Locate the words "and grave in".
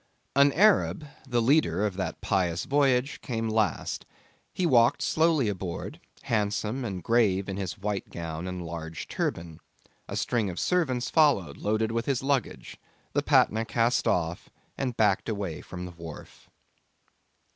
6.83-7.57